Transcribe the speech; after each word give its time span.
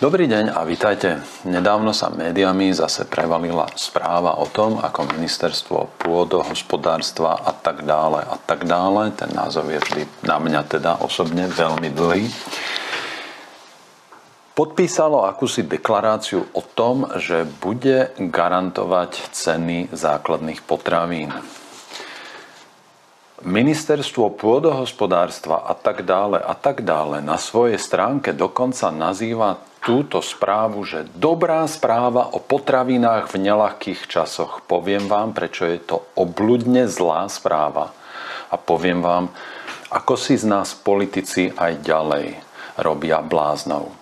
Dobrý 0.00 0.24
deň 0.24 0.56
a 0.56 0.64
vítajte. 0.64 1.20
Nedávno 1.44 1.92
sa 1.92 2.08
médiami 2.08 2.72
zase 2.72 3.04
prevalila 3.04 3.68
správa 3.76 4.40
o 4.40 4.48
tom, 4.48 4.80
ako 4.80 5.12
ministerstvo 5.12 6.00
pôdohospodárstva 6.00 7.36
a 7.44 7.52
tak 7.52 7.84
dále 7.84 8.24
a 8.24 8.40
tak 8.40 8.64
dále, 8.64 9.12
ten 9.12 9.28
názov 9.36 9.68
je 9.68 9.76
vždy 9.76 10.02
na 10.24 10.40
mňa 10.40 10.72
teda 10.72 11.04
osobne 11.04 11.52
veľmi 11.52 11.92
dlhý, 11.92 12.32
podpísalo 14.56 15.28
akúsi 15.28 15.68
deklaráciu 15.68 16.48
o 16.48 16.64
tom, 16.64 17.04
že 17.20 17.44
bude 17.60 18.16
garantovať 18.16 19.36
ceny 19.36 19.92
základných 19.92 20.64
potravín. 20.64 21.28
Ministerstvo 23.44 24.32
pôdohospodárstva 24.32 25.60
a 25.68 25.76
tak 25.76 26.08
dále 26.08 26.40
a 26.40 26.56
tak 26.56 26.88
dále 26.88 27.20
na 27.20 27.36
svojej 27.36 27.76
stránke 27.76 28.32
dokonca 28.32 28.88
nazýva 28.88 29.68
túto 29.90 30.22
správu, 30.22 30.86
že 30.86 31.10
dobrá 31.18 31.66
správa 31.66 32.30
o 32.30 32.38
potravinách 32.38 33.26
v 33.34 33.50
nelahkých 33.50 34.06
časoch. 34.06 34.62
Poviem 34.70 35.10
vám, 35.10 35.34
prečo 35.34 35.66
je 35.66 35.82
to 35.82 36.06
obludne 36.14 36.86
zlá 36.86 37.26
správa. 37.26 37.90
A 38.50 38.54
poviem 38.54 39.02
vám, 39.02 39.34
ako 39.90 40.14
si 40.14 40.38
z 40.38 40.46
nás 40.46 40.78
politici 40.78 41.50
aj 41.50 41.82
ďalej 41.82 42.38
robia 42.78 43.18
bláznou. 43.18 43.99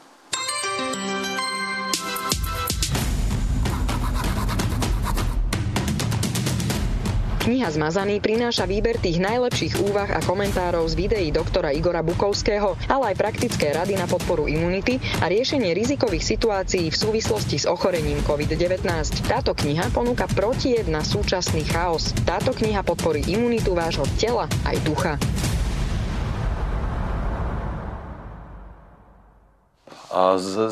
Kniha 7.49 7.73
Zmazaný 7.73 8.21
prináša 8.21 8.69
výber 8.69 9.01
tých 9.01 9.25
najlepších 9.25 9.81
úvah 9.81 10.13
a 10.13 10.21
komentárov 10.21 10.85
z 10.85 10.93
videí 11.01 11.33
doktora 11.33 11.73
Igora 11.73 12.05
Bukovského, 12.05 12.77
ale 12.93 13.17
aj 13.17 13.25
praktické 13.25 13.73
rady 13.73 13.97
na 13.97 14.05
podporu 14.05 14.45
imunity 14.45 15.01
a 15.25 15.33
riešenie 15.33 15.73
rizikových 15.73 16.29
situácií 16.37 16.93
v 16.93 17.01
súvislosti 17.01 17.57
s 17.57 17.65
ochorením 17.65 18.21
COVID-19. 18.29 18.85
Táto 19.33 19.57
kniha 19.57 19.89
ponúka 19.97 20.29
protijed 20.29 20.93
na 20.93 21.01
súčasný 21.01 21.65
chaos. 21.65 22.13
Táto 22.29 22.53
kniha 22.53 22.85
podporí 22.85 23.25
imunitu 23.25 23.73
vášho 23.73 24.05
tela 24.21 24.45
aj 24.69 24.77
ducha. 24.85 25.17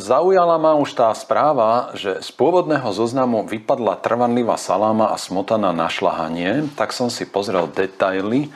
Zaujala 0.01 0.59
ma 0.59 0.75
už 0.75 0.97
tá 0.97 1.13
správa, 1.15 1.95
že 1.95 2.19
z 2.19 2.31
pôvodného 2.35 2.89
zoznamu 2.91 3.47
vypadla 3.47 4.01
trvanlivá 4.01 4.59
saláma 4.59 5.13
a 5.13 5.17
smotana 5.21 5.71
na 5.71 5.87
šlahanie, 5.87 6.67
tak 6.75 6.91
som 6.91 7.13
si 7.13 7.29
pozrel 7.29 7.71
detaily 7.71 8.51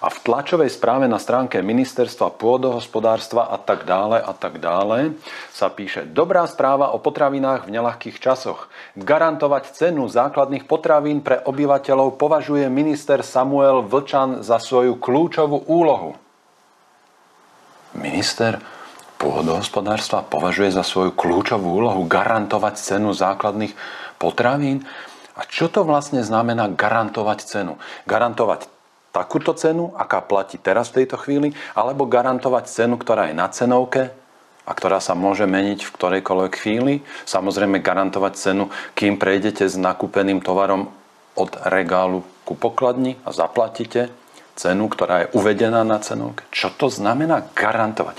a 0.00 0.12
v 0.12 0.22
tlačovej 0.22 0.70
správe 0.70 1.08
na 1.10 1.16
stránke 1.18 1.58
Ministerstva 1.64 2.36
pôdohospodárstva 2.36 3.48
a 3.48 3.56
tak 3.58 3.88
dále 3.88 4.20
a 4.20 4.30
tak 4.36 4.62
dále 4.62 5.16
sa 5.50 5.72
píše 5.72 6.06
Dobrá 6.06 6.44
správa 6.46 6.92
o 6.94 7.02
potravinách 7.02 7.66
v 7.66 7.80
nelahkých 7.80 8.20
časoch. 8.20 8.68
Garantovať 8.94 9.72
cenu 9.72 10.06
základných 10.06 10.68
potravín 10.68 11.24
pre 11.24 11.42
obyvateľov 11.42 12.20
považuje 12.20 12.68
minister 12.70 13.24
Samuel 13.24 13.82
Vlčan 13.82 14.44
za 14.44 14.60
svoju 14.60 15.00
kľúčovú 15.00 15.66
úlohu. 15.66 16.14
Minister 17.96 18.75
pôdohospodárstva 19.16 20.24
považuje 20.24 20.72
za 20.72 20.84
svoju 20.84 21.16
kľúčovú 21.16 21.80
úlohu 21.80 22.04
garantovať 22.04 22.74
cenu 22.80 23.16
základných 23.16 23.72
potravín. 24.20 24.84
A 25.36 25.44
čo 25.44 25.68
to 25.68 25.84
vlastne 25.84 26.24
znamená 26.24 26.72
garantovať 26.72 27.38
cenu? 27.44 27.76
Garantovať 28.08 28.68
takúto 29.12 29.56
cenu, 29.56 29.96
aká 29.96 30.20
platí 30.20 30.60
teraz 30.60 30.92
v 30.92 31.04
tejto 31.04 31.16
chvíli, 31.20 31.56
alebo 31.72 32.04
garantovať 32.04 32.68
cenu, 32.68 33.00
ktorá 33.00 33.32
je 33.32 33.34
na 33.36 33.48
cenovke 33.48 34.12
a 34.66 34.72
ktorá 34.72 35.00
sa 35.00 35.16
môže 35.16 35.48
meniť 35.48 35.84
v 35.84 35.94
ktorejkoľvek 35.96 36.52
chvíli. 36.52 36.94
Samozrejme 37.24 37.80
garantovať 37.80 38.32
cenu, 38.36 38.68
kým 38.92 39.16
prejdete 39.16 39.64
s 39.64 39.80
nakúpeným 39.80 40.44
tovarom 40.44 40.92
od 41.36 41.50
regálu 41.68 42.24
ku 42.44 42.56
pokladni 42.56 43.16
a 43.24 43.32
zaplatíte 43.32 44.12
cenu, 44.56 44.88
ktorá 44.88 45.24
je 45.24 45.32
uvedená 45.36 45.84
na 45.84 46.00
cenovke. 46.00 46.48
Čo 46.48 46.72
to 46.76 46.88
znamená 46.88 47.44
garantovať? 47.52 48.16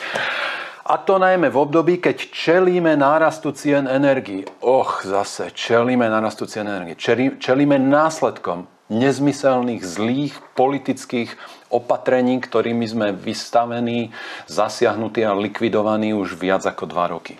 A 0.88 0.96
to 1.04 1.20
najmä 1.20 1.52
v 1.52 1.60
období, 1.68 2.00
keď 2.00 2.32
čelíme 2.32 2.96
nárastu 2.96 3.52
cien 3.52 3.92
energii. 3.92 4.48
Och, 4.64 5.04
zase 5.04 5.52
čelíme 5.52 6.08
nárastu 6.08 6.48
cien 6.48 6.64
energii. 6.64 6.96
Čelíme 7.36 7.76
následkom 7.76 8.72
nezmyselných, 8.88 9.84
zlých 9.84 10.34
politických 10.56 11.36
opatrení, 11.76 12.40
ktorými 12.40 12.88
sme 12.88 13.08
vystavení, 13.12 14.16
zasiahnutí 14.48 15.28
a 15.28 15.36
likvidovaní 15.36 16.16
už 16.16 16.40
viac 16.40 16.64
ako 16.64 16.88
dva 16.88 17.12
roky. 17.12 17.36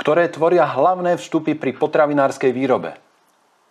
Ktoré 0.00 0.32
tvoria 0.32 0.64
hlavné 0.64 1.20
vstupy 1.20 1.60
pri 1.60 1.76
potravinárskej 1.76 2.56
výrobe 2.56 2.96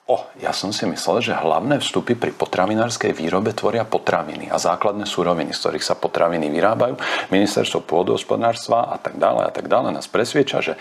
O, 0.07 0.23
ja 0.39 0.55
som 0.55 0.71
si 0.71 0.87
myslel, 0.87 1.19
že 1.19 1.35
hlavné 1.35 1.83
vstupy 1.83 2.15
pri 2.15 2.31
potravinárskej 2.31 3.11
výrobe 3.11 3.51
tvoria 3.51 3.83
potraviny 3.83 4.47
a 4.47 4.55
základné 4.55 5.03
súroviny, 5.03 5.51
z 5.51 5.59
ktorých 5.59 5.83
sa 5.83 5.99
potraviny 5.99 6.47
vyrábajú. 6.47 6.95
Ministerstvo 7.27 7.83
pôdohospodárstva 7.83 8.87
a 8.87 8.95
tak 8.95 9.19
dále 9.19 9.43
a 9.43 9.51
tak 9.51 9.67
dále 9.67 9.91
nás 9.91 10.07
presvieča, 10.07 10.63
že, 10.63 10.73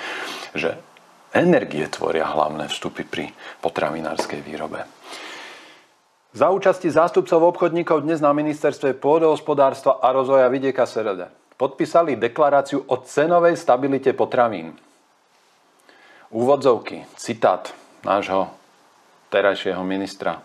že 0.55 0.79
energie 1.35 1.91
tvoria 1.91 2.23
hlavné 2.23 2.71
vstupy 2.71 3.03
pri 3.03 3.25
potravinárskej 3.67 4.47
výrobe. 4.47 4.87
Za 6.31 6.55
účasti 6.55 6.87
zástupcov 6.87 7.51
obchodníkov 7.51 8.07
dnes 8.07 8.23
na 8.23 8.31
ministerstve 8.31 8.95
pôdohospodárstva 8.95 9.99
a 10.07 10.15
rozvoja 10.15 10.47
vidieka 10.47 10.87
SRD 10.87 11.27
podpísali 11.57 12.15
deklaráciu 12.15 12.85
o 12.87 12.95
cenovej 13.03 13.59
stabilite 13.59 14.13
potravín. 14.13 14.77
Úvodzovky, 16.31 17.09
citát 17.17 17.73
nášho 18.05 18.53
terajšieho 19.31 19.83
ministra. 19.83 20.43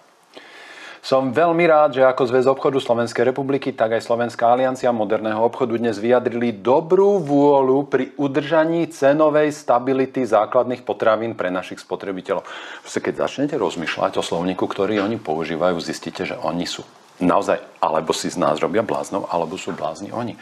Som 1.01 1.33
veľmi 1.33 1.65
rád, 1.65 1.97
že 1.97 2.05
ako 2.05 2.29
Zväz 2.29 2.45
obchodu 2.45 2.77
Slovenskej 2.77 3.33
republiky, 3.33 3.73
tak 3.73 3.97
aj 3.97 4.05
Slovenská 4.05 4.53
aliancia 4.53 4.93
moderného 4.93 5.41
obchodu 5.41 5.73
dnes 5.73 5.97
vyjadrili 5.97 6.53
dobrú 6.53 7.17
vôľu 7.17 7.89
pri 7.89 8.13
udržaní 8.21 8.85
cenovej 8.93 9.49
stability 9.49 10.29
základných 10.29 10.85
potravín 10.85 11.33
pre 11.33 11.49
našich 11.49 11.81
spotrebiteľov. 11.81 12.45
Keď 12.85 13.17
začnete 13.17 13.57
rozmýšľať 13.57 14.21
o 14.21 14.23
slovníku, 14.23 14.69
ktorý 14.69 15.01
oni 15.01 15.17
používajú, 15.17 15.81
zistíte, 15.81 16.21
že 16.21 16.37
oni 16.37 16.69
sú 16.69 16.85
naozaj, 17.17 17.57
alebo 17.81 18.13
si 18.13 18.29
z 18.29 18.37
nás 18.37 18.61
robia 18.61 18.85
bláznou, 18.85 19.25
alebo 19.25 19.57
sú 19.57 19.73
blázni 19.73 20.13
oni. 20.13 20.37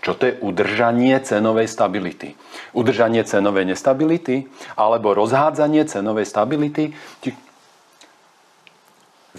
Čo 0.00 0.16
to 0.16 0.32
je 0.32 0.38
udržanie 0.40 1.16
cenovej 1.20 1.68
stability? 1.68 2.32
Udržanie 2.72 3.20
cenovej 3.24 3.68
nestability 3.68 4.48
alebo 4.80 5.12
rozhádzanie 5.12 5.84
cenovej 5.84 6.24
stability? 6.24 6.96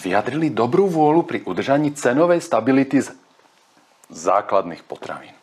Vyjadrili 0.02 0.50
dobrú 0.50 0.90
vôľu 0.90 1.22
pri 1.30 1.46
udržaní 1.46 1.94
cenovej 1.94 2.42
stability 2.42 3.06
z 3.06 3.14
základných 4.10 4.82
potravín. 4.90 5.38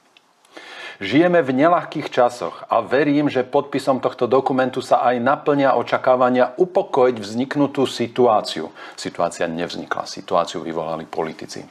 Žijeme 0.99 1.47
v 1.47 1.55
nelahkých 1.55 2.11
časoch 2.11 2.67
a 2.67 2.83
verím, 2.83 3.31
že 3.31 3.47
podpisom 3.47 4.03
tohto 4.03 4.27
dokumentu 4.27 4.83
sa 4.83 5.07
aj 5.07 5.23
naplňa 5.23 5.79
očakávania 5.79 6.59
upokojiť 6.59 7.17
vzniknutú 7.23 7.87
situáciu. 7.87 8.75
Situácia 8.99 9.47
nevznikla, 9.47 10.11
situáciu 10.11 10.59
vyvolali 10.59 11.07
politici 11.07 11.63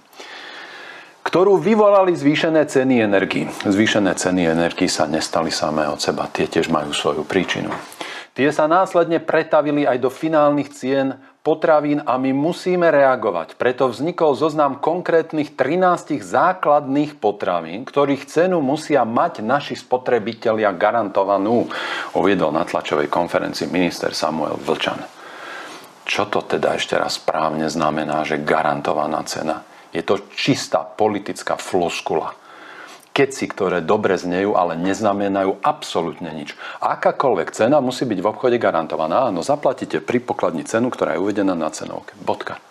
ktorú 1.27 1.59
vyvolali 1.59 2.15
zvýšené 2.15 2.63
ceny 2.71 3.03
energii. 3.03 3.51
Zvýšené 3.67 4.15
ceny 4.15 4.47
energii 4.47 4.87
sa 4.87 5.11
nestali 5.11 5.51
samé 5.51 5.83
od 5.91 5.99
seba, 5.99 6.31
tie 6.31 6.47
tiež 6.47 6.71
majú 6.71 6.95
svoju 6.95 7.27
príčinu. 7.27 7.67
Tie 8.31 8.47
sa 8.55 8.63
následne 8.63 9.19
pretavili 9.19 9.83
aj 9.83 9.99
do 9.99 10.07
finálnych 10.07 10.71
cien 10.71 11.19
potravín 11.47 12.03
a 12.03 12.19
my 12.19 12.35
musíme 12.35 12.91
reagovať. 12.91 13.55
Preto 13.55 13.87
vznikol 13.87 14.35
zoznam 14.35 14.83
konkrétnych 14.83 15.55
13 15.55 16.19
základných 16.19 17.15
potravín, 17.15 17.87
ktorých 17.87 18.27
cenu 18.27 18.59
musia 18.59 19.07
mať 19.07 19.39
naši 19.39 19.79
spotrebitelia 19.79 20.75
garantovanú, 20.75 21.71
uviedol 22.19 22.51
na 22.51 22.67
tlačovej 22.67 23.07
konferencii 23.07 23.71
minister 23.71 24.11
Samuel 24.11 24.59
Vlčan. 24.59 24.99
Čo 26.03 26.27
to 26.27 26.43
teda 26.43 26.75
ešte 26.75 26.99
raz 26.99 27.15
správne 27.15 27.71
znamená, 27.71 28.27
že 28.27 28.43
garantovaná 28.43 29.23
cena? 29.23 29.63
Je 29.95 30.03
to 30.03 30.27
čistá 30.35 30.83
politická 30.83 31.55
floskula 31.55 32.35
keci, 33.17 33.49
ktoré 33.49 33.81
dobre 33.81 34.13
znejú, 34.13 34.53
ale 34.53 34.77
neznamenajú 34.77 35.65
absolútne 35.65 36.29
nič. 36.29 36.53
Akákoľvek 36.77 37.49
cena 37.49 37.81
musí 37.81 38.05
byť 38.05 38.19
v 38.21 38.29
obchode 38.29 38.61
garantovaná. 38.61 39.33
Áno, 39.33 39.41
zaplatíte 39.41 40.05
pri 40.05 40.21
pokladni 40.21 40.61
cenu, 40.61 40.93
ktorá 40.93 41.17
je 41.17 41.23
uvedená 41.25 41.57
na 41.57 41.73
cenovke. 41.73 42.13
Bodka. 42.21 42.61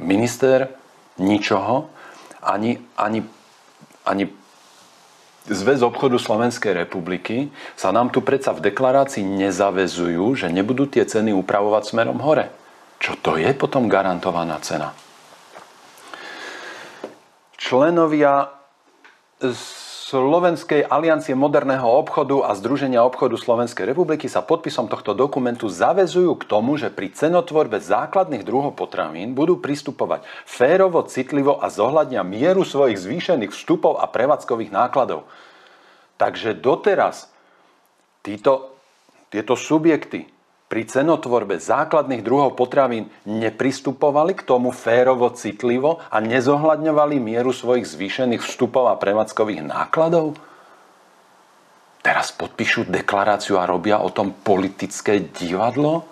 Minister 0.00 0.72
ničoho, 1.20 1.92
ani, 2.40 2.80
ani, 2.96 3.20
ani 4.08 4.24
Zväz 5.50 5.80
obchodu 5.80 6.20
Slovenskej 6.20 6.76
republiky 6.76 7.48
sa 7.72 7.90
nám 7.96 8.12
tu 8.12 8.20
predsa 8.20 8.52
v 8.52 8.60
deklarácii 8.70 9.24
nezavezujú, 9.24 10.36
že 10.36 10.52
nebudú 10.52 10.84
tie 10.84 11.02
ceny 11.08 11.32
upravovať 11.32 11.90
smerom 11.90 12.20
hore. 12.20 12.52
Čo 13.00 13.16
to 13.16 13.40
je 13.40 13.48
potom 13.56 13.88
garantovaná 13.88 14.60
cena? 14.60 14.92
Členovia 17.56 18.59
Slovenskej 19.40 20.84
aliancie 20.84 21.32
moderného 21.32 21.86
obchodu 21.86 22.44
a 22.44 22.52
Združenia 22.52 23.00
obchodu 23.00 23.38
Slovenskej 23.38 23.88
republiky 23.88 24.28
sa 24.28 24.44
podpisom 24.44 24.90
tohto 24.90 25.16
dokumentu 25.16 25.70
zavezujú 25.70 26.34
k 26.34 26.44
tomu, 26.50 26.74
že 26.76 26.92
pri 26.92 27.14
cenotvorbe 27.14 27.78
základných 27.78 28.42
druhov 28.42 28.76
potravín 28.76 29.32
budú 29.32 29.56
pristupovať 29.62 30.26
férovo, 30.44 31.06
citlivo 31.06 31.62
a 31.62 31.70
zohľadnia 31.70 32.26
mieru 32.26 32.66
svojich 32.66 33.00
zvýšených 33.00 33.54
vstupov 33.54 34.02
a 34.02 34.10
prevádzkových 34.10 34.74
nákladov. 34.74 35.24
Takže 36.18 36.58
doteraz 36.58 37.30
títo, 38.26 38.76
tieto 39.32 39.56
subjekty 39.56 40.28
pri 40.70 40.86
cenotvorbe 40.86 41.58
základných 41.58 42.22
druhov 42.22 42.54
potravín 42.54 43.10
nepristupovali 43.26 44.38
k 44.38 44.46
tomu 44.46 44.70
férovo, 44.70 45.34
citlivo 45.34 45.98
a 45.98 46.22
nezohľadňovali 46.22 47.18
mieru 47.18 47.50
svojich 47.50 47.90
zvýšených 47.90 48.38
vstupov 48.38 48.86
a 48.86 48.94
prevádzkových 48.94 49.66
nákladov? 49.66 50.38
Teraz 52.06 52.30
podpíšu 52.30 52.86
deklaráciu 52.86 53.58
a 53.58 53.66
robia 53.66 53.98
o 53.98 54.14
tom 54.14 54.30
politické 54.30 55.18
divadlo? 55.20 56.06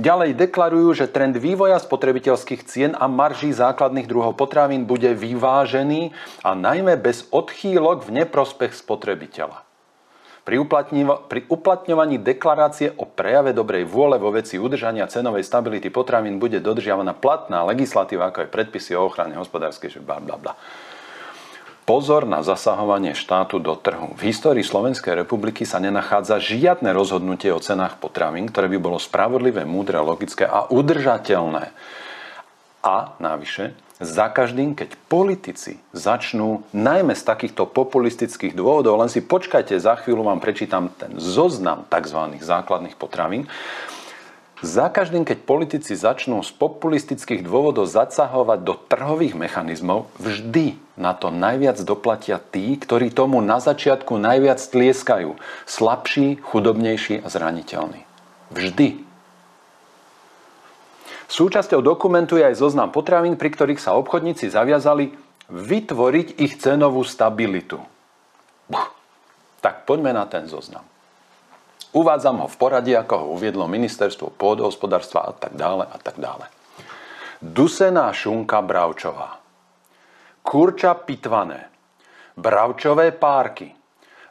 Ďalej 0.00 0.40
deklarujú, 0.40 0.96
že 0.96 1.12
trend 1.12 1.36
vývoja 1.36 1.76
spotrebiteľských 1.76 2.64
cien 2.64 2.92
a 2.96 3.04
marží 3.12 3.52
základných 3.52 4.08
druhov 4.08 4.40
potravín 4.40 4.88
bude 4.88 5.12
vyvážený 5.12 6.16
a 6.40 6.56
najmä 6.56 6.96
bez 6.96 7.28
odchýlok 7.28 8.08
v 8.08 8.24
neprospech 8.24 8.72
spotrebiteľa. 8.72 9.71
Pri, 10.42 10.58
pri 11.30 11.40
uplatňovaní 11.46 12.18
deklarácie 12.18 12.98
o 12.98 13.06
prejave 13.06 13.54
dobrej 13.54 13.86
vôle 13.86 14.18
vo 14.18 14.34
veci 14.34 14.58
udržania 14.58 15.06
cenovej 15.06 15.46
stability 15.46 15.86
potravín 15.86 16.42
bude 16.42 16.58
dodržiavaná 16.58 17.14
platná 17.14 17.62
legislatíva, 17.62 18.26
ako 18.26 18.46
aj 18.46 18.50
predpisy 18.50 18.98
o 18.98 19.06
ochrane 19.06 19.38
hospodárskej, 19.38 20.02
bla 20.02 20.18
bla 20.18 20.34
bla. 20.34 20.58
Pozor 21.82 22.26
na 22.26 22.46
zasahovanie 22.46 23.10
štátu 23.10 23.58
do 23.58 23.74
trhu. 23.74 24.14
V 24.14 24.30
histórii 24.30 24.62
Slovenskej 24.62 25.18
republiky 25.18 25.66
sa 25.66 25.82
nenachádza 25.82 26.38
žiadne 26.38 26.94
rozhodnutie 26.94 27.50
o 27.50 27.58
cenách 27.58 27.98
potravín, 27.98 28.46
ktoré 28.46 28.70
by 28.70 28.78
bolo 28.78 29.02
spravodlivé, 29.02 29.66
múdre, 29.66 29.98
logické 29.98 30.46
a 30.46 30.70
udržateľné. 30.70 31.74
A 32.86 33.14
navyše, 33.18 33.74
za 34.02 34.26
každým, 34.28 34.74
keď 34.74 34.98
politici 35.06 35.78
začnú 35.94 36.66
najmä 36.74 37.14
z 37.14 37.22
takýchto 37.22 37.70
populistických 37.70 38.52
dôvodov, 38.52 38.98
len 38.98 39.08
si 39.08 39.22
počkajte, 39.22 39.78
za 39.78 39.96
chvíľu 40.02 40.26
vám 40.26 40.42
prečítam 40.42 40.90
ten 40.94 41.16
zoznam 41.16 41.86
tzv. 41.86 42.36
základných 42.42 42.98
potravín, 42.98 43.46
za 44.62 44.86
každým, 44.86 45.26
keď 45.26 45.42
politici 45.42 45.98
začnú 45.98 46.38
z 46.46 46.54
populistických 46.54 47.42
dôvodov 47.42 47.90
zasahovať 47.90 48.62
do 48.62 48.78
trhových 48.78 49.34
mechanizmov, 49.34 50.06
vždy 50.22 50.78
na 50.94 51.18
to 51.18 51.34
najviac 51.34 51.82
doplatia 51.82 52.38
tí, 52.38 52.78
ktorí 52.78 53.10
tomu 53.10 53.42
na 53.42 53.58
začiatku 53.58 54.14
najviac 54.22 54.62
tlieskajú. 54.62 55.34
Slabší, 55.66 56.38
chudobnejší 56.46 57.26
a 57.26 57.26
zraniteľní. 57.26 58.06
Vždy. 58.54 59.11
Súčasťou 61.32 61.80
dokumentu 61.80 62.36
je 62.36 62.44
aj 62.44 62.60
zoznam 62.60 62.92
potravín, 62.92 63.40
pri 63.40 63.48
ktorých 63.48 63.80
sa 63.80 63.96
obchodníci 63.96 64.52
zaviazali 64.52 65.16
vytvoriť 65.48 66.36
ich 66.36 66.60
cenovú 66.60 67.00
stabilitu. 67.08 67.80
Buch. 68.68 68.92
Tak 69.64 69.88
poďme 69.88 70.12
na 70.12 70.28
ten 70.28 70.44
zoznam. 70.44 70.84
Uvádzam 71.96 72.44
ho 72.44 72.48
v 72.52 72.56
poradí, 72.60 72.92
ako 72.92 73.14
ho 73.16 73.26
uviedlo 73.32 73.64
ministerstvo 73.64 74.28
pôdohospodárstva 74.36 75.28
a 75.28 75.30
tak 75.32 75.56
dále 75.56 75.88
a 75.88 75.96
tak 75.96 76.20
dále. 76.20 76.52
Dusená 77.40 78.12
šunka 78.12 78.60
bravčová. 78.60 79.40
Kurča 80.44 80.92
pitvané. 81.00 81.72
Bravčové 82.36 83.08
párky. 83.08 83.72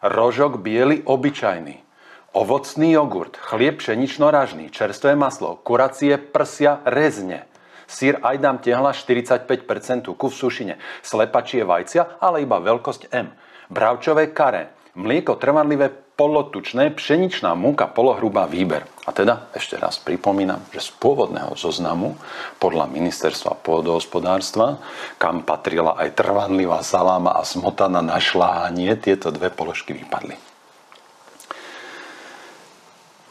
Rožok 0.05 0.61
biely 0.61 1.01
obyčajný 1.01 1.90
ovocný 2.31 2.95
jogurt, 2.95 3.35
chlieb 3.35 3.79
pšenično-ražný, 3.79 4.71
čerstvé 4.71 5.15
maslo, 5.19 5.59
kuracie 5.59 6.15
prsia 6.15 6.79
rezne, 6.87 7.47
sír 7.91 8.19
Ajdam 8.23 8.63
tehla 8.63 8.95
45% 8.95 10.07
tuku 10.07 10.31
v 10.31 10.35
sušine, 10.35 10.75
slepačie 11.03 11.67
vajcia, 11.67 12.23
ale 12.23 12.47
iba 12.47 12.63
veľkosť 12.63 13.11
M, 13.11 13.35
bravčové 13.67 14.31
kare, 14.31 14.71
mlieko 14.95 15.35
trvanlivé 15.35 15.91
polotučné, 16.15 16.93
pšeničná 16.93 17.57
múka 17.57 17.89
polohrubá 17.89 18.45
výber. 18.45 18.85
A 19.07 19.15
teda 19.15 19.49
ešte 19.57 19.79
raz 19.81 19.97
pripomínam, 19.97 20.61
že 20.69 20.85
z 20.85 20.93
pôvodného 21.01 21.57
zoznamu 21.57 22.13
podľa 22.61 22.85
ministerstva 22.93 23.57
pôdohospodárstva, 23.65 24.77
kam 25.17 25.41
patrila 25.41 25.97
aj 25.97 26.13
trvanlivá 26.13 26.85
saláma 26.85 27.33
a 27.33 27.41
smotana 27.41 28.05
na 28.05 28.21
šláhanie, 28.21 28.93
tieto 29.01 29.33
dve 29.33 29.49
položky 29.49 29.97
vypadli. 29.97 30.50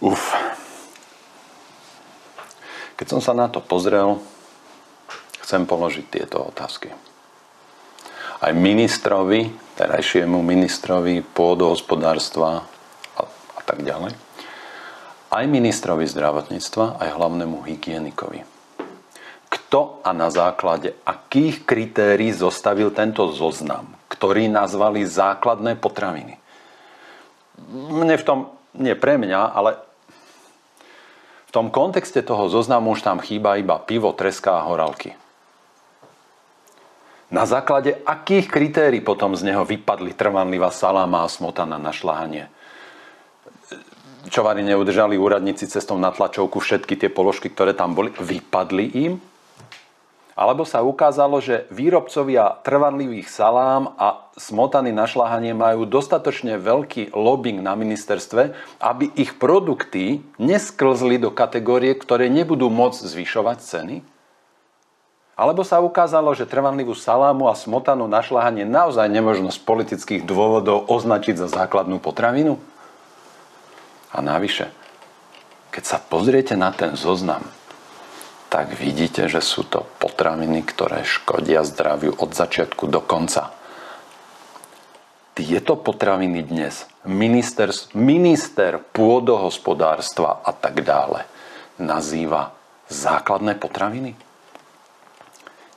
Uf. 0.00 0.32
Keď 2.96 3.06
som 3.08 3.20
sa 3.20 3.36
na 3.36 3.52
to 3.52 3.60
pozrel, 3.60 4.20
chcem 5.44 5.68
položiť 5.68 6.06
tieto 6.08 6.40
otázky. 6.40 6.88
Aj 8.40 8.52
ministrovi, 8.56 9.52
terajšiemu 9.76 10.40
ministrovi 10.40 11.20
pôdohospodárstva 11.20 12.64
a, 13.16 13.22
a 13.28 13.60
tak 13.68 13.84
ďalej, 13.84 14.16
aj 15.30 15.44
ministrovi 15.44 16.08
zdravotníctva, 16.08 16.96
aj 16.96 17.08
hlavnému 17.20 17.60
hygienikovi. 17.68 18.40
Kto 19.52 20.00
a 20.00 20.16
na 20.16 20.32
základe 20.32 20.96
akých 21.04 21.68
kritérií 21.68 22.32
zostavil 22.32 22.88
tento 22.96 23.28
zoznam, 23.36 23.92
ktorý 24.08 24.48
nazvali 24.48 25.04
základné 25.04 25.76
potraviny? 25.76 26.40
Mne 27.68 28.16
v 28.16 28.24
tom, 28.24 28.38
nie 28.80 28.96
pre 28.96 29.20
mňa, 29.20 29.40
ale 29.52 29.89
v 31.50 31.54
tom 31.58 31.66
kontexte 31.66 32.22
toho 32.22 32.46
zoznamu 32.46 32.94
už 32.94 33.02
tam 33.02 33.18
chýba 33.18 33.58
iba 33.58 33.82
pivo, 33.82 34.14
treska 34.14 34.62
a 34.62 34.70
horálky. 34.70 35.18
Na 37.34 37.42
základe 37.42 37.98
akých 38.06 38.46
kritérií 38.46 39.02
potom 39.02 39.34
z 39.34 39.50
neho 39.50 39.66
vypadli 39.66 40.14
trvanlivá 40.14 40.70
saláma 40.70 41.26
a 41.26 41.28
smotana 41.30 41.74
na 41.74 41.90
šľahanie? 41.90 42.46
Čovary 44.30 44.62
neudržali 44.62 45.18
úradníci 45.18 45.66
cestou 45.66 45.98
na 45.98 46.14
tlačovku 46.14 46.62
všetky 46.62 46.94
tie 46.94 47.10
položky, 47.10 47.50
ktoré 47.50 47.74
tam 47.74 47.98
boli? 47.98 48.14
Vypadli 48.14 48.86
im? 49.10 49.18
Alebo 50.40 50.64
sa 50.64 50.80
ukázalo, 50.80 51.36
že 51.44 51.68
výrobcovia 51.68 52.64
trvanlivých 52.64 53.28
salám 53.28 53.92
a 54.00 54.24
smotany 54.40 54.88
na 54.88 55.04
šľahanie 55.04 55.52
majú 55.52 55.84
dostatočne 55.84 56.56
veľký 56.56 57.12
lobbying 57.12 57.60
na 57.60 57.76
ministerstve, 57.76 58.56
aby 58.80 59.12
ich 59.20 59.36
produkty 59.36 60.24
nesklzli 60.40 61.20
do 61.20 61.28
kategórie, 61.28 61.92
ktoré 61.92 62.32
nebudú 62.32 62.72
môcť 62.72 63.04
zvyšovať 63.04 63.58
ceny? 63.60 63.96
Alebo 65.36 65.60
sa 65.60 65.84
ukázalo, 65.84 66.32
že 66.32 66.48
trvanlivú 66.48 66.96
salámu 66.96 67.52
a 67.52 67.52
smotanu 67.52 68.08
na 68.08 68.24
šľahanie 68.24 68.64
naozaj 68.64 69.12
nemožno 69.12 69.52
z 69.52 69.60
politických 69.60 70.24
dôvodov 70.24 70.88
označiť 70.88 71.36
za 71.36 71.52
základnú 71.52 72.00
potravinu? 72.00 72.56
A 74.08 74.24
navyše, 74.24 74.72
keď 75.68 75.84
sa 75.84 75.98
pozriete 76.00 76.56
na 76.56 76.72
ten 76.72 76.96
zoznam, 76.96 77.44
tak 78.50 78.74
vidíte, 78.74 79.30
že 79.30 79.38
sú 79.38 79.62
to 79.62 79.86
potraviny, 80.02 80.66
ktoré 80.66 81.06
škodia 81.06 81.62
zdraviu 81.62 82.10
od 82.18 82.34
začiatku 82.34 82.90
do 82.90 82.98
konca. 82.98 83.54
Tieto 85.38 85.78
potraviny 85.78 86.42
dnes 86.42 86.90
minister, 87.06 87.70
minister 87.94 88.82
pôdohospodárstva 88.82 90.42
a 90.42 90.50
tak 90.50 90.82
dále 90.82 91.24
nazýva 91.78 92.50
základné 92.90 93.54
potraviny? 93.54 94.18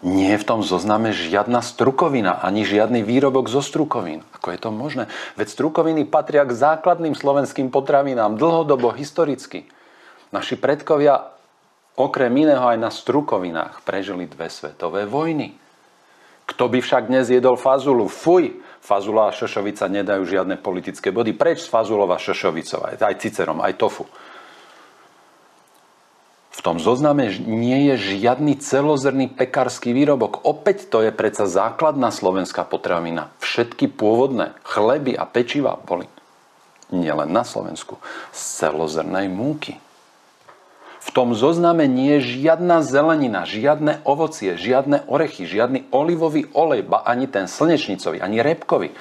Nie 0.04 0.36
je 0.36 0.42
v 0.44 0.48
tom 0.50 0.62
zozname 0.66 1.16
žiadna 1.16 1.64
strukovina, 1.64 2.36
ani 2.44 2.68
žiadny 2.68 3.08
výrobok 3.08 3.48
zo 3.48 3.64
strukovín. 3.64 4.26
Ako 4.36 4.52
je 4.52 4.60
to 4.60 4.70
možné? 4.74 5.08
Veď 5.40 5.48
strukoviny 5.48 6.04
patria 6.04 6.44
k 6.44 6.52
základným 6.52 7.16
slovenským 7.16 7.72
potravinám 7.72 8.36
dlhodobo 8.36 8.92
historicky. 8.92 9.64
Naši 10.36 10.60
predkovia 10.60 11.33
Okrem 11.94 12.34
iného 12.34 12.66
aj 12.66 12.78
na 12.82 12.90
strukovinách 12.90 13.86
prežili 13.86 14.26
dve 14.26 14.50
svetové 14.50 15.06
vojny. 15.06 15.54
Kto 16.50 16.66
by 16.66 16.82
však 16.82 17.08
dnes 17.08 17.30
jedol 17.30 17.54
fazulu? 17.54 18.10
Fuj! 18.10 18.60
Fazula 18.84 19.32
a 19.32 19.36
šošovica 19.36 19.88
nedajú 19.88 20.28
žiadne 20.28 20.60
politické 20.60 21.14
body. 21.14 21.32
Preč 21.32 21.64
z 21.64 21.72
fazulova 21.72 22.20
šošovicov? 22.20 23.00
Aj 23.00 23.16
cicerom, 23.16 23.64
aj 23.64 23.80
tofu. 23.80 24.04
V 26.54 26.60
tom 26.60 26.84
zozname 26.84 27.32
nie 27.44 27.92
je 27.92 28.20
žiadny 28.20 28.60
celozrný 28.60 29.32
pekársky 29.32 29.96
výrobok. 29.96 30.44
Opäť 30.44 30.92
to 30.92 31.00
je 31.00 31.16
predsa 31.16 31.48
základná 31.48 32.12
slovenská 32.12 32.68
potravina. 32.68 33.32
Všetky 33.40 33.88
pôvodné 33.88 34.52
chleby 34.68 35.16
a 35.16 35.24
pečiva 35.30 35.80
boli 35.80 36.12
nielen 36.92 37.32
na 37.32 37.48
Slovensku 37.48 37.98
z 38.36 38.40
celozrnej 38.64 39.32
múky. 39.32 39.80
V 41.04 41.10
tom 41.12 41.36
zozname 41.36 41.84
nie 41.84 42.18
je 42.18 42.40
žiadna 42.40 42.80
zelenina, 42.80 43.44
žiadne 43.44 44.00
ovocie, 44.08 44.56
žiadne 44.56 45.04
orechy, 45.12 45.44
žiadny 45.44 45.92
olivový 45.92 46.48
olej, 46.56 46.88
ba 46.88 47.04
ani 47.04 47.28
ten 47.28 47.52
slnečnicový, 47.52 48.24
ani 48.24 48.40
repkový. 48.40 48.96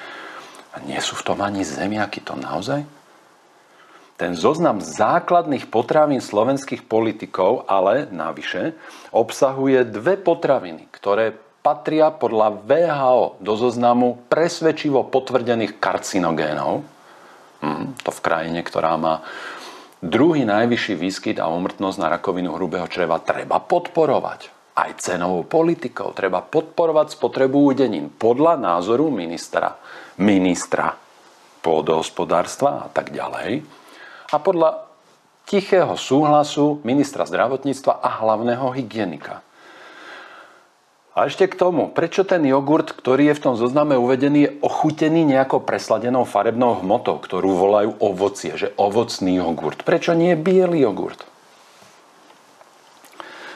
A 0.75 0.83
nie 0.83 0.99
sú 0.99 1.15
v 1.15 1.25
tom 1.31 1.39
ani 1.39 1.63
zemiaky, 1.63 2.19
to 2.19 2.35
naozaj? 2.35 2.83
Ten 4.13 4.37
zoznam 4.37 4.77
základných 4.83 5.73
potravín 5.73 6.21
slovenských 6.21 6.85
politikov 6.85 7.65
ale 7.65 8.05
navyše 8.13 8.77
obsahuje 9.09 9.89
dve 9.89 10.21
potraviny, 10.21 10.85
ktoré 10.93 11.33
patria 11.63 12.11
podľa 12.11 12.61
VHO 12.67 13.41
do 13.41 13.53
zoznamu 13.55 14.27
presvedčivo 14.27 15.07
potvrdených 15.07 15.79
karcinogénov. 15.79 16.83
Hm, 17.63 17.97
to 18.03 18.11
v 18.11 18.23
krajine, 18.23 18.59
ktorá 18.61 18.99
má 18.99 19.23
druhý 20.03 20.43
najvyšší 20.43 20.93
výskyt 20.99 21.37
a 21.39 21.47
umrtnosť 21.47 21.97
na 21.97 22.11
rakovinu 22.11 22.51
hrubého 22.59 22.85
čreva 22.91 23.23
treba 23.23 23.63
podporovať. 23.63 24.51
Aj 24.75 24.91
cenovou 24.99 25.47
politikou 25.47 26.11
treba 26.11 26.43
podporovať 26.43 27.15
spotrebu 27.15 27.71
udenín 27.71 28.11
podľa 28.11 28.59
názoru 28.59 29.07
ministra, 29.13 29.79
ministra 30.19 30.97
pôdohospodárstva 31.63 32.69
a 32.83 32.87
tak 32.91 33.15
ďalej. 33.15 33.63
A 34.33 34.35
podľa 34.41 34.89
tichého 35.47 35.93
súhlasu 35.95 36.83
ministra 36.83 37.23
zdravotníctva 37.23 38.01
a 38.03 38.09
hlavného 38.19 38.67
hygienika. 38.75 39.45
A 41.13 41.29
ešte 41.29 41.45
k 41.45 41.53
tomu, 41.53 41.93
prečo 41.93 42.25
ten 42.25 42.41
jogurt, 42.41 42.89
ktorý 42.89 43.29
je 43.29 43.37
v 43.37 43.43
tom 43.45 43.53
zozname 43.53 43.93
uvedený, 43.93 44.39
je 44.49 44.53
ochutený 44.65 45.29
nejakou 45.29 45.61
presladenou 45.61 46.25
farebnou 46.25 46.81
hmotou, 46.81 47.21
ktorú 47.21 47.53
volajú 47.53 48.01
ovocie, 48.01 48.57
že 48.57 48.73
ovocný 48.81 49.37
jogurt. 49.37 49.85
Prečo 49.85 50.17
nie 50.17 50.33
biely 50.33 50.81
jogurt? 50.81 51.21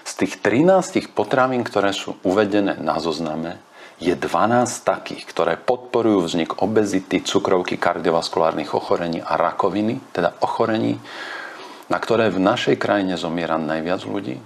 Z 0.05 0.13
tých 0.21 0.37
13 0.39 1.09
potravín, 1.17 1.65
ktoré 1.65 1.97
sú 1.97 2.21
uvedené 2.21 2.77
na 2.77 3.01
zozname, 3.01 3.57
je 3.97 4.13
12 4.13 4.85
takých, 4.85 5.25
ktoré 5.25 5.57
podporujú 5.57 6.29
vznik 6.29 6.61
obezity, 6.61 7.25
cukrovky, 7.25 7.81
kardiovaskulárnych 7.81 8.77
ochorení 8.77 9.25
a 9.25 9.33
rakoviny, 9.33 9.97
teda 10.13 10.37
ochorení, 10.45 11.01
na 11.89 11.97
ktoré 11.97 12.29
v 12.29 12.37
našej 12.37 12.77
krajine 12.77 13.17
zomiera 13.17 13.57
najviac 13.57 14.05
ľudí, 14.05 14.37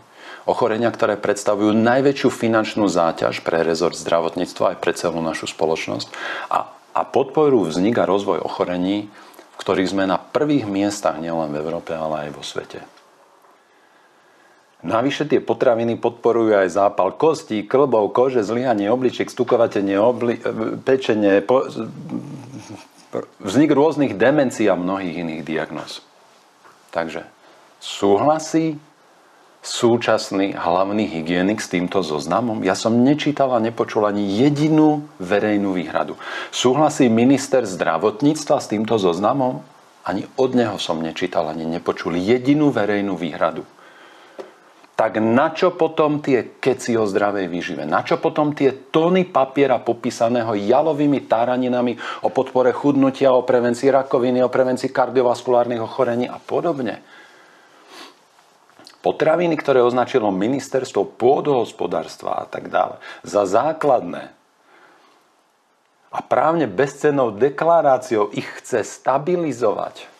ochorenia, 0.45 0.89
ktoré 0.89 1.17
predstavujú 1.17 1.73
najväčšiu 1.75 2.29
finančnú 2.33 2.89
záťaž 2.89 3.45
pre 3.45 3.61
rezort 3.61 3.97
zdravotníctva 3.97 4.75
aj 4.75 4.77
pre 4.81 4.91
celú 4.97 5.21
našu 5.21 5.49
spoločnosť 5.49 6.07
a, 6.49 6.69
a 6.97 7.01
podporujú 7.05 7.71
vznik 7.71 7.97
a 8.01 8.09
rozvoj 8.09 8.41
ochorení, 8.41 9.07
v 9.07 9.55
ktorých 9.59 9.91
sme 9.93 10.09
na 10.09 10.17
prvých 10.17 10.65
miestach 10.65 11.21
nielen 11.21 11.53
v 11.53 11.59
Európe, 11.61 11.93
ale 11.93 12.27
aj 12.27 12.29
vo 12.33 12.43
svete. 12.43 12.81
Navyše 14.81 15.29
tie 15.29 15.37
potraviny 15.37 16.01
podporujú 16.01 16.57
aj 16.57 16.73
zápal 16.73 17.13
kostí, 17.13 17.61
klbov, 17.61 18.17
kože, 18.17 18.41
zlyhanie 18.41 18.89
obličiek, 18.89 19.29
stukovatenie, 19.29 19.93
obli- 20.01 20.41
pečenie, 20.81 21.45
po- 21.45 21.69
vznik 23.37 23.69
rôznych 23.69 24.17
demencií 24.17 24.65
a 24.65 24.73
mnohých 24.73 25.21
iných 25.21 25.41
diagnóz. 25.45 26.01
Takže 26.89 27.29
súhlasí 27.77 28.81
súčasný 29.61 30.57
hlavný 30.57 31.05
hygienik 31.05 31.61
s 31.61 31.69
týmto 31.69 32.01
zoznamom? 32.01 32.65
Ja 32.65 32.73
som 32.73 33.05
nečítal 33.05 33.53
a 33.53 33.61
nepočul 33.61 34.09
ani 34.09 34.25
jedinú 34.41 35.05
verejnú 35.21 35.77
výhradu. 35.77 36.17
Súhlasí 36.49 37.07
minister 37.07 37.63
zdravotníctva 37.69 38.57
s 38.57 38.67
týmto 38.67 38.97
zoznamom? 38.97 39.61
Ani 40.01 40.25
od 40.41 40.57
neho 40.57 40.81
som 40.81 40.97
nečítal 40.97 41.45
ani 41.45 41.69
nepočul 41.69 42.17
jedinú 42.17 42.73
verejnú 42.73 43.13
výhradu. 43.13 43.61
Tak 44.97 45.17
na 45.17 45.49
čo 45.49 45.73
potom 45.73 46.21
tie 46.21 46.61
keci 46.61 46.93
o 46.93 47.09
zdravej 47.09 47.49
výžive? 47.49 47.89
Na 47.89 48.05
čo 48.05 48.21
potom 48.21 48.53
tie 48.53 48.89
tóny 48.93 49.25
papiera 49.25 49.81
popísaného 49.81 50.53
jalovými 50.53 51.25
táraninami 51.25 51.97
o 52.21 52.29
podpore 52.29 52.69
chudnutia, 52.69 53.33
o 53.33 53.41
prevencii 53.41 53.89
rakoviny, 53.89 54.45
o 54.45 54.53
prevencii 54.53 54.93
kardiovaskulárnych 54.93 55.81
ochorení 55.81 56.29
a 56.29 56.37
podobne? 56.37 57.01
Potraviny, 59.01 59.57
ktoré 59.57 59.81
označilo 59.81 60.29
ministerstvo 60.29 61.17
pôdohospodárstva 61.17 62.45
a 62.45 62.49
tak 62.49 62.69
dále, 62.69 63.01
za 63.25 63.49
základné 63.49 64.33
a 66.11 66.19
právne 66.21 66.69
bezcennou 66.69 67.33
deklaráciou 67.33 68.29
ich 68.35 68.47
chce 68.61 68.85
stabilizovať, 68.85 70.11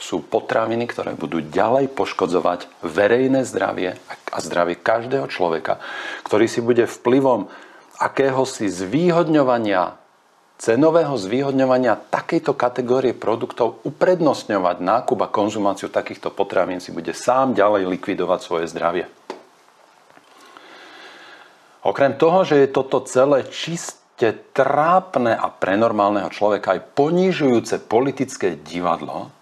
sú 0.00 0.24
potraviny, 0.24 0.88
ktoré 0.88 1.12
budú 1.12 1.44
ďalej 1.44 1.92
poškodzovať 1.92 2.72
verejné 2.80 3.44
zdravie 3.44 4.00
a 4.32 4.38
zdravie 4.40 4.80
každého 4.80 5.28
človeka, 5.28 5.76
ktorý 6.24 6.48
si 6.48 6.64
bude 6.64 6.88
vplyvom 6.88 7.52
akéhosi 8.00 8.72
zvýhodňovania 8.72 9.99
cenového 10.60 11.16
zvýhodňovania 11.16 11.96
takejto 12.12 12.52
kategórie 12.52 13.16
produktov 13.16 13.80
uprednostňovať 13.88 14.76
nákup 14.84 15.18
a 15.24 15.32
konzumáciu 15.32 15.88
takýchto 15.88 16.28
potravín 16.28 16.84
si 16.84 16.92
bude 16.92 17.16
sám 17.16 17.56
ďalej 17.56 17.88
likvidovať 17.88 18.38
svoje 18.44 18.66
zdravie. 18.68 19.08
Okrem 21.80 22.12
toho, 22.20 22.44
že 22.44 22.60
je 22.60 22.68
toto 22.68 23.00
celé 23.08 23.48
čiste 23.48 24.36
trápne 24.52 25.32
a 25.32 25.48
pre 25.48 25.80
normálneho 25.80 26.28
človeka 26.28 26.76
aj 26.76 26.92
ponižujúce 26.92 27.80
politické 27.88 28.60
divadlo, 28.60 29.32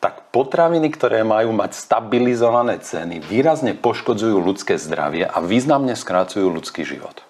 tak 0.00 0.32
potraviny, 0.32 0.88
ktoré 0.88 1.20
majú 1.28 1.52
mať 1.52 1.76
stabilizované 1.76 2.80
ceny, 2.80 3.20
výrazne 3.20 3.76
poškodzujú 3.76 4.36
ľudské 4.40 4.80
zdravie 4.80 5.28
a 5.28 5.44
významne 5.44 5.92
skrácujú 5.92 6.48
ľudský 6.48 6.88
život. 6.88 7.20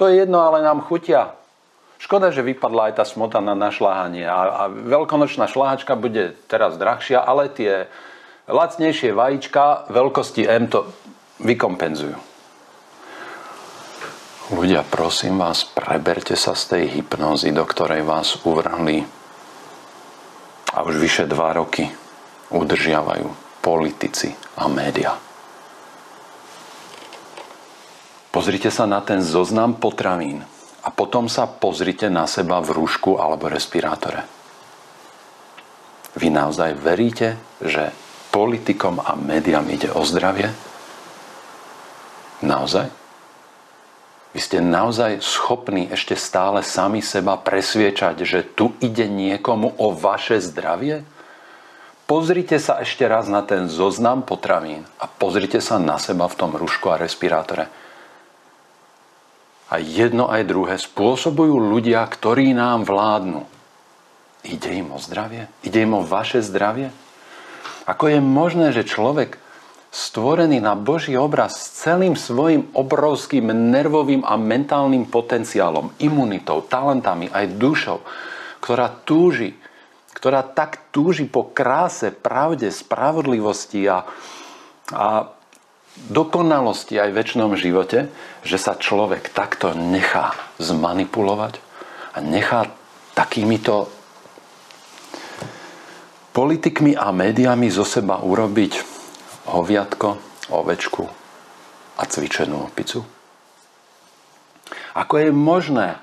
To 0.00 0.08
je 0.08 0.24
jedno, 0.24 0.40
ale 0.44 0.64
nám 0.64 0.84
chutia. 0.84 1.36
Škoda, 2.06 2.30
že 2.30 2.46
vypadla 2.46 2.94
aj 2.94 3.02
tá 3.02 3.04
smotana 3.04 3.58
na 3.58 3.74
šláhanie 3.74 4.30
a, 4.30 4.62
a 4.62 4.62
veľkonočná 4.70 5.50
šláhačka 5.50 5.98
bude 5.98 6.38
teraz 6.46 6.78
drahšia, 6.78 7.18
ale 7.18 7.50
tie 7.50 7.90
lacnejšie 8.46 9.10
vajíčka 9.10 9.90
veľkosti 9.90 10.46
M 10.46 10.70
to 10.70 10.86
vykompenzujú. 11.42 12.14
Ľudia, 14.54 14.86
prosím 14.86 15.42
vás, 15.42 15.66
preberte 15.66 16.38
sa 16.38 16.54
z 16.54 16.78
tej 16.78 16.84
hypnózy, 16.94 17.50
do 17.50 17.66
ktorej 17.66 18.06
vás 18.06 18.38
uvrhli 18.46 19.02
a 20.78 20.86
už 20.86 21.02
vyše 21.02 21.26
dva 21.26 21.58
roky 21.58 21.90
udržiavajú 22.54 23.26
politici 23.58 24.30
a 24.54 24.70
média. 24.70 25.10
Pozrite 28.30 28.70
sa 28.70 28.86
na 28.86 29.02
ten 29.02 29.18
zoznam 29.18 29.74
potravín, 29.74 30.46
a 30.86 30.88
potom 30.94 31.26
sa 31.26 31.50
pozrite 31.50 32.06
na 32.06 32.30
seba 32.30 32.62
v 32.62 32.70
rúšku 32.70 33.18
alebo 33.18 33.50
respirátore. 33.50 34.22
Vy 36.14 36.30
naozaj 36.30 36.78
veríte, 36.78 37.34
že 37.58 37.90
politikom 38.30 39.02
a 39.02 39.18
médiám 39.18 39.66
ide 39.66 39.90
o 39.90 40.06
zdravie? 40.06 40.54
Naozaj? 42.46 42.86
Vy 44.30 44.40
ste 44.40 44.58
naozaj 44.62 45.24
schopní 45.24 45.90
ešte 45.90 46.14
stále 46.14 46.62
sami 46.62 47.02
seba 47.02 47.34
presviečať, 47.34 48.22
že 48.22 48.46
tu 48.46 48.76
ide 48.78 49.10
niekomu 49.10 49.74
o 49.80 49.90
vaše 49.90 50.38
zdravie? 50.38 51.02
Pozrite 52.06 52.62
sa 52.62 52.78
ešte 52.78 53.02
raz 53.10 53.26
na 53.26 53.42
ten 53.42 53.66
zoznam 53.66 54.22
potravín 54.22 54.86
a 55.02 55.10
pozrite 55.10 55.58
sa 55.58 55.82
na 55.82 55.98
seba 55.98 56.30
v 56.30 56.38
tom 56.38 56.54
rúšku 56.54 56.86
a 56.94 57.00
respirátore 57.00 57.66
a 59.66 59.82
jedno 59.82 60.30
aj 60.30 60.46
druhé 60.46 60.76
spôsobujú 60.78 61.58
ľudia, 61.58 62.06
ktorí 62.06 62.54
nám 62.54 62.86
vládnu. 62.86 63.42
Ide 64.46 64.78
im 64.78 64.94
o 64.94 64.98
zdravie? 65.02 65.50
Ide 65.66 65.82
im 65.82 65.98
o 65.98 66.06
vaše 66.06 66.38
zdravie? 66.38 66.94
Ako 67.86 68.10
je 68.10 68.18
možné, 68.22 68.70
že 68.70 68.86
človek 68.86 69.42
stvorený 69.90 70.62
na 70.62 70.78
Boží 70.78 71.18
obraz 71.18 71.58
s 71.58 71.86
celým 71.86 72.14
svojim 72.14 72.70
obrovským 72.76 73.50
nervovým 73.50 74.22
a 74.22 74.38
mentálnym 74.38 75.08
potenciálom, 75.08 75.94
imunitou, 75.98 76.62
talentami, 76.62 77.26
aj 77.32 77.56
dušou, 77.58 77.98
ktorá 78.62 78.92
túži, 79.02 79.58
ktorá 80.14 80.46
tak 80.46 80.90
túži 80.94 81.26
po 81.26 81.50
kráse, 81.50 82.14
pravde, 82.14 82.70
spravodlivosti 82.70 83.88
a, 83.88 84.06
a 84.94 85.35
dokonalosti 86.12 87.00
aj 87.00 87.10
v 87.10 87.18
väčšnom 87.18 87.52
živote, 87.56 88.12
že 88.44 88.56
sa 88.60 88.76
človek 88.76 89.32
takto 89.32 89.72
nechá 89.72 90.36
zmanipulovať 90.60 91.58
a 92.14 92.18
nechá 92.20 92.68
takýmito 93.16 93.88
politikmi 96.36 96.92
a 96.92 97.08
médiami 97.16 97.72
zo 97.72 97.82
seba 97.82 98.20
urobiť 98.20 98.72
hoviatko, 99.48 100.08
ovečku 100.52 101.04
a 101.96 102.02
cvičenú 102.04 102.68
opicu? 102.68 103.00
Ako 104.96 105.20
je 105.20 105.28
možné, 105.32 106.00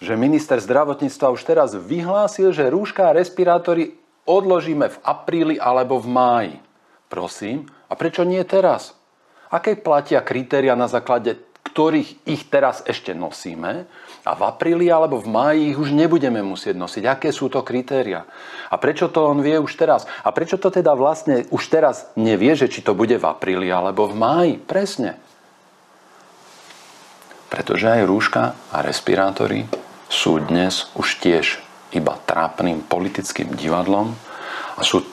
že 0.00 0.12
minister 0.16 0.60
zdravotníctva 0.60 1.32
už 1.32 1.40
teraz 1.44 1.72
vyhlásil, 1.72 2.52
že 2.52 2.68
rúška 2.68 3.08
a 3.08 3.16
respirátory 3.16 3.96
odložíme 4.28 4.92
v 4.92 5.00
apríli 5.04 5.56
alebo 5.56 5.96
v 5.96 6.08
máji? 6.08 6.65
Prosím, 7.06 7.70
a 7.86 7.94
prečo 7.94 8.26
nie 8.26 8.42
teraz? 8.42 8.94
Aké 9.46 9.78
platia 9.78 10.26
kritéria, 10.26 10.74
na 10.74 10.90
základe 10.90 11.46
ktorých 11.76 12.24
ich 12.24 12.48
teraz 12.48 12.80
ešte 12.88 13.12
nosíme 13.12 13.84
a 14.24 14.32
v 14.32 14.42
apríli 14.48 14.88
alebo 14.88 15.20
v 15.20 15.28
máji 15.28 15.60
ich 15.74 15.76
už 15.76 15.92
nebudeme 15.92 16.40
musieť 16.40 16.72
nosiť. 16.72 17.04
Aké 17.04 17.28
sú 17.34 17.52
to 17.52 17.60
kritéria? 17.60 18.24
A 18.72 18.80
prečo 18.80 19.12
to 19.12 19.28
on 19.28 19.44
vie 19.44 19.60
už 19.60 19.76
teraz? 19.76 20.08
A 20.24 20.32
prečo 20.32 20.56
to 20.56 20.72
teda 20.72 20.96
vlastne 20.96 21.44
už 21.52 21.68
teraz 21.68 22.08
nevie, 22.16 22.56
že 22.56 22.72
či 22.72 22.80
to 22.80 22.96
bude 22.96 23.12
v 23.20 23.28
apríli 23.28 23.68
alebo 23.68 24.08
v 24.08 24.16
máji? 24.16 24.54
Presne. 24.56 25.20
Pretože 27.52 28.00
aj 28.00 28.08
rúška 28.08 28.56
a 28.72 28.80
respirátory 28.80 29.68
sú 30.08 30.40
dnes 30.40 30.88
už 30.96 31.20
tiež 31.20 31.60
iba 31.92 32.16
trápným 32.24 32.88
politickým 32.88 33.52
divadlom 33.52 34.16
a 34.76 34.80
sú, 34.80 35.04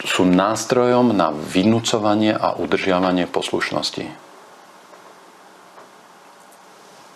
sú 0.00 0.24
nástrojom 0.24 1.12
na 1.12 1.32
vynúcovanie 1.32 2.32
a 2.32 2.56
udržiavanie 2.56 3.28
poslušnosti. 3.28 4.30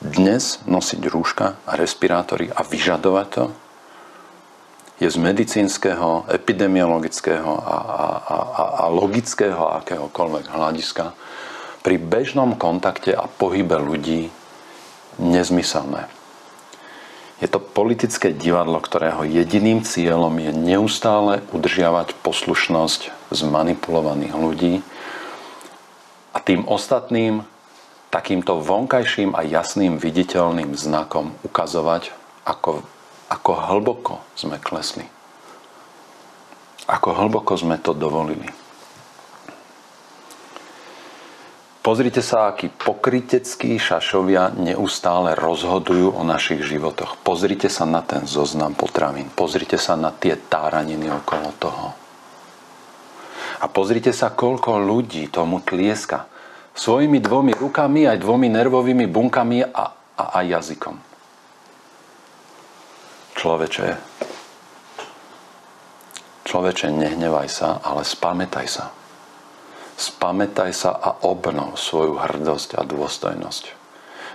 dnes 0.05 0.61
nosiť 0.69 1.01
rúška 1.09 1.57
a 1.65 1.73
respirátory 1.81 2.53
a 2.53 2.61
vyžadovať 2.61 3.29
to, 3.33 3.45
je 5.03 5.09
z 5.11 5.17
medicínskeho, 5.19 6.31
epidemiologického 6.31 7.51
a, 7.51 7.77
a, 7.83 8.07
a, 8.31 8.65
a 8.79 8.85
logického 8.93 9.75
akéhokoľvek 9.83 10.45
hľadiska 10.55 11.11
pri 11.83 11.97
bežnom 11.99 12.55
kontakte 12.55 13.11
a 13.11 13.27
pohybe 13.27 13.75
ľudí 13.75 14.31
nezmyselné. 15.19 16.07
Je 17.45 17.53
to 17.53 17.61
politické 17.61 18.33
divadlo, 18.33 18.81
ktorého 18.81 19.21
jediným 19.29 19.85
cieľom 19.85 20.33
je 20.41 20.49
neustále 20.57 21.45
udržiavať 21.53 22.17
poslušnosť 22.25 23.13
zmanipulovaných 23.37 24.33
ľudí 24.33 24.75
a 26.33 26.41
tým 26.41 26.65
ostatným 26.65 27.45
takýmto 28.09 28.65
vonkajším 28.65 29.37
a 29.37 29.45
jasným 29.45 30.01
viditeľným 30.01 30.73
znakom 30.73 31.37
ukazovať, 31.45 32.17
ako, 32.49 32.81
ako 33.29 33.53
hlboko 33.53 34.25
sme 34.33 34.57
klesli. 34.57 35.05
Ako 36.89 37.13
hlboko 37.13 37.61
sme 37.61 37.77
to 37.77 37.93
dovolili. 37.93 38.64
Pozrite 41.85 42.25
sa, 42.25 42.49
akí 42.49 42.73
pokryteckí 42.73 43.77
šašovia 43.77 44.57
neustále 44.57 45.37
rozhodujú 45.37 46.17
o 46.17 46.25
našich 46.25 46.65
životoch. 46.65 47.21
Pozrite 47.21 47.69
sa 47.69 47.85
na 47.85 48.01
ten 48.01 48.25
zoznam 48.25 48.73
potravín. 48.73 49.29
Pozrite 49.29 49.77
sa 49.77 49.93
na 49.93 50.09
tie 50.09 50.33
táraniny 50.33 51.13
okolo 51.13 51.53
toho. 51.61 51.93
A 53.61 53.69
pozrite 53.69 54.17
sa, 54.17 54.33
koľko 54.33 54.81
ľudí 54.81 55.29
tomu 55.29 55.61
tlieska 55.61 56.25
svojimi 56.73 57.21
dvomi 57.21 57.53
rukami, 57.53 58.09
aj 58.09 58.17
dvomi 58.17 58.49
nervovými 58.49 59.05
bunkami 59.05 59.69
a, 59.69 59.85
a 59.93 60.25
aj 60.41 60.45
jazykom. 60.57 60.97
Človeče, 63.37 63.87
človeče, 66.49 66.87
nehnevaj 66.97 67.49
sa, 67.53 67.77
ale 67.85 68.09
spamätaj 68.09 68.69
sa. 68.73 69.04
Spamätaj 69.95 70.75
sa 70.75 70.91
a 70.91 71.11
obnov 71.23 71.79
svoju 71.79 72.19
hrdosť 72.19 72.75
a 72.75 72.83
dôstojnosť. 72.83 73.65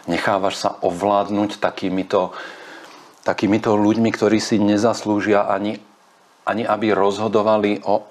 Nechávaš 0.07 0.55
sa 0.55 0.69
ovládnuť 0.79 1.59
takýmito, 1.59 2.31
takýmito 3.27 3.75
ľuďmi, 3.75 4.09
ktorí 4.15 4.39
si 4.39 4.55
nezaslúžia 4.57 5.51
ani, 5.51 5.77
ani 6.47 6.63
aby 6.63 6.95
rozhodovali 6.95 7.83
o, 7.83 8.07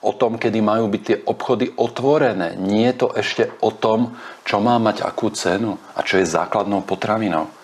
o 0.00 0.12
tom, 0.16 0.40
kedy 0.40 0.58
majú 0.64 0.88
byť 0.88 1.02
tie 1.04 1.18
obchody 1.28 1.68
otvorené. 1.76 2.56
Nie 2.56 2.96
je 2.96 3.04
to 3.04 3.08
ešte 3.12 3.52
o 3.60 3.68
tom, 3.68 4.16
čo 4.48 4.58
má 4.58 4.80
mať 4.80 5.04
akú 5.04 5.28
cenu 5.36 5.76
a 5.92 6.00
čo 6.00 6.16
je 6.16 6.26
základnou 6.26 6.80
potravinou. 6.80 7.59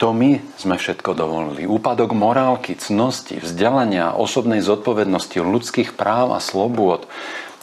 To 0.00 0.16
my 0.16 0.40
sme 0.56 0.80
všetko 0.80 1.12
dovolili. 1.12 1.68
Úpadok 1.68 2.16
morálky, 2.16 2.72
cnosti, 2.72 3.36
vzdelania, 3.36 4.16
osobnej 4.16 4.64
zodpovednosti, 4.64 5.36
ľudských 5.36 5.92
práv 5.92 6.32
a 6.32 6.40
slobôd. 6.40 7.04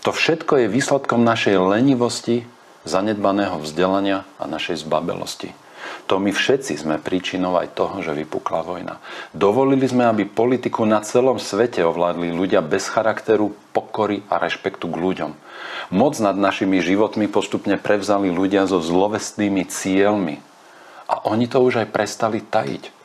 To 0.05 0.13
všetko 0.13 0.61
je 0.61 0.69
výsledkom 0.69 1.25
našej 1.25 1.57
lenivosti, 1.57 2.45
zanedbaného 2.85 3.57
vzdelania 3.57 4.21
a 4.37 4.45
našej 4.45 4.85
zbabelosti. 4.85 5.57
To 6.07 6.21
my 6.21 6.29
všetci 6.29 6.77
sme 6.77 7.01
príčinou 7.01 7.57
aj 7.57 7.73
toho, 7.73 8.05
že 8.05 8.13
vypukla 8.13 8.61
vojna. 8.61 9.01
Dovolili 9.33 9.89
sme, 9.89 10.05
aby 10.05 10.29
politiku 10.29 10.85
na 10.85 11.01
celom 11.01 11.41
svete 11.41 11.81
ovládli 11.83 12.31
ľudia 12.31 12.61
bez 12.61 12.85
charakteru, 12.87 13.51
pokory 13.73 14.21
a 14.29 14.37
rešpektu 14.37 14.87
k 14.87 14.95
ľuďom. 14.95 15.31
Moc 15.89 16.13
nad 16.21 16.37
našimi 16.37 16.85
životmi 16.85 17.25
postupne 17.27 17.81
prevzali 17.81 18.29
ľudia 18.29 18.69
so 18.69 18.77
zlovestnými 18.77 19.67
cieľmi. 19.67 20.46
A 21.07 21.27
oni 21.31 21.47
to 21.47 21.63
už 21.63 21.83
aj 21.83 21.87
prestali 21.91 22.43
tajiť. 22.43 22.95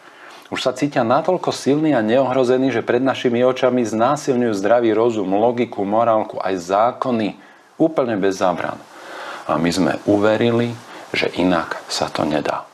Už 0.53 0.61
sa 0.61 0.77
cítia 0.77 1.01
natoľko 1.01 1.49
silní 1.49 1.97
a 1.97 2.05
neohrození, 2.05 2.69
že 2.69 2.85
pred 2.85 3.01
našimi 3.01 3.41
očami 3.41 3.89
znásilňujú 3.89 4.53
zdravý 4.53 4.93
rozum, 4.93 5.33
logiku, 5.33 5.81
morálku, 5.87 6.37
aj 6.37 6.61
zákony, 6.61 7.41
úplne 7.81 8.21
bez 8.21 8.45
zábran. 8.45 8.77
A 9.49 9.57
my 9.57 9.71
sme 9.73 9.93
uverili, 10.05 10.77
že 11.17 11.33
inak 11.41 11.81
sa 11.89 12.13
to 12.13 12.29
nedá. 12.29 12.69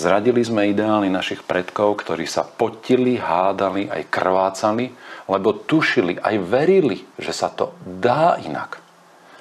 Zradili 0.00 0.40
sme 0.40 0.72
ideály 0.72 1.12
našich 1.12 1.44
predkov, 1.44 2.00
ktorí 2.00 2.24
sa 2.24 2.44
potili, 2.44 3.20
hádali, 3.20 3.88
aj 3.88 4.08
krvácali, 4.08 4.92
lebo 5.28 5.52
tušili, 5.52 6.16
aj 6.20 6.36
verili, 6.40 7.04
že 7.20 7.36
sa 7.36 7.52
to 7.52 7.76
dá 7.84 8.40
inak. 8.40 8.80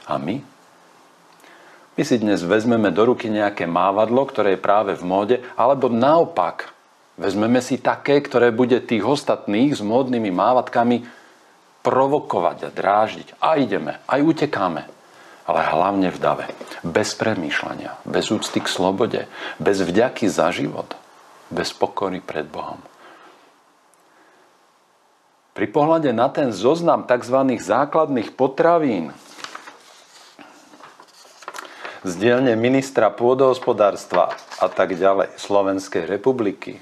A 0.08 0.20
my? 0.20 0.59
My 2.00 2.08
si 2.08 2.16
dnes 2.16 2.40
vezmeme 2.48 2.96
do 2.96 3.12
ruky 3.12 3.28
nejaké 3.28 3.68
mávadlo, 3.68 4.24
ktoré 4.24 4.56
je 4.56 4.64
práve 4.64 4.96
v 4.96 5.04
móde, 5.04 5.36
alebo 5.60 5.92
naopak, 5.92 6.72
vezmeme 7.20 7.60
si 7.60 7.76
také, 7.76 8.24
ktoré 8.24 8.56
bude 8.56 8.80
tých 8.80 9.04
ostatných 9.04 9.76
s 9.76 9.84
módnymi 9.84 10.32
mávadkami 10.32 11.04
provokovať 11.84 12.58
a 12.64 12.70
dráždiť. 12.72 13.28
A 13.44 13.60
ideme, 13.60 14.00
aj 14.08 14.20
utekáme 14.24 14.88
ale 15.44 15.66
hlavne 15.66 16.08
v 16.08 16.22
dave. 16.24 16.48
Bez 16.88 17.20
premýšľania, 17.20 18.00
bez 18.08 18.32
úcty 18.32 18.64
k 18.64 18.72
slobode, 18.72 19.28
bez 19.60 19.84
vďaky 19.84 20.32
za 20.32 20.56
život, 20.56 20.96
bez 21.52 21.76
pokory 21.76 22.24
pred 22.24 22.48
Bohom. 22.48 22.80
Pri 25.52 25.68
pohľade 25.68 26.16
na 26.16 26.32
ten 26.32 26.56
zoznam 26.56 27.04
tzv. 27.04 27.60
základných 27.60 28.38
potravín 28.40 29.12
z 32.04 32.14
dielne 32.16 32.56
ministra 32.56 33.12
pôdohospodárstva 33.12 34.32
a 34.60 34.68
tak 34.72 34.96
ďalej 34.96 35.36
Slovenskej 35.36 36.08
republiky 36.08 36.80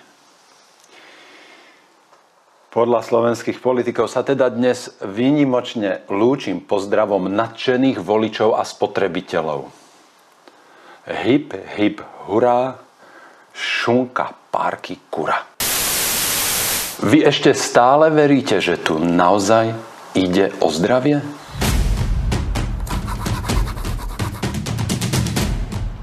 podľa 2.77 3.01
slovenských 3.01 3.57
politikov 3.57 4.05
sa 4.05 4.21
teda 4.21 4.53
dnes 4.53 4.93
výnimočne 5.01 6.05
lúčim 6.13 6.61
pozdravom 6.61 7.25
nadšených 7.25 7.97
voličov 7.97 8.53
a 8.53 8.61
spotrebiteľov. 8.61 9.65
Hip, 11.09 11.57
hip, 11.73 12.05
hurá, 12.29 12.77
šunka, 13.49 14.37
párky, 14.53 15.01
kura. 15.09 15.41
Vy 17.01 17.25
ešte 17.25 17.57
stále 17.57 18.13
veríte, 18.13 18.61
že 18.61 18.77
tu 18.77 19.01
naozaj 19.01 19.73
ide 20.13 20.53
o 20.61 20.69
zdravie? 20.69 21.25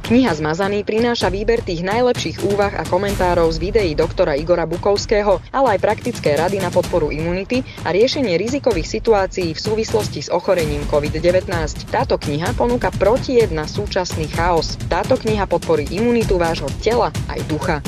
Kniha 0.04 0.36
Zmazaný 0.36 0.84
prináša 0.84 1.32
výber 1.32 1.64
tých 1.64 1.80
najlepších 1.80 2.44
úvah 2.44 2.76
a 2.76 2.84
komentárov 2.84 3.48
z 3.48 3.56
videí 3.56 3.92
doktora 3.96 4.36
Igora 4.36 4.68
Bukovského, 4.68 5.40
ale 5.48 5.74
aj 5.74 5.80
praktické 5.80 6.36
rady 6.36 6.60
na 6.60 6.68
podporu 6.68 7.08
imunity 7.08 7.64
a 7.88 7.88
riešenie 7.88 8.36
rizikových 8.36 8.84
situácií 8.84 9.56
v 9.56 9.64
súvislosti 9.64 10.20
s 10.20 10.28
ochorením 10.28 10.84
COVID-19. 10.92 11.48
Táto 11.88 12.20
kniha 12.20 12.52
ponúka 12.52 12.92
protijed 12.92 13.48
na 13.56 13.64
súčasný 13.64 14.28
chaos. 14.28 14.76
Táto 14.92 15.16
kniha 15.16 15.48
podporí 15.48 15.88
imunitu 15.88 16.36
vášho 16.36 16.68
tela 16.84 17.08
aj 17.32 17.40
ducha. 17.48 17.80